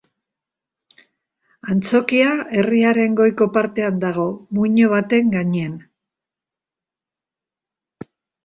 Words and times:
Antzokia 1.73 2.31
herriaren 2.61 3.13
goiko 3.21 3.49
partean 3.59 4.01
dago, 4.05 4.25
muino 4.61 4.89
baten 4.95 5.31
gainean. 5.37 5.79